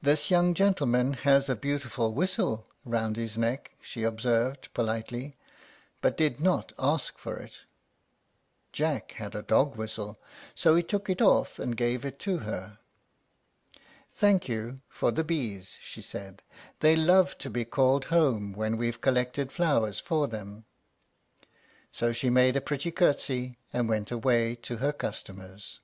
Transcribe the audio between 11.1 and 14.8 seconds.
it off and gave it to her. "Thank you